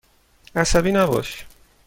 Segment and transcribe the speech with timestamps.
[0.55, 1.45] عصبی نباش.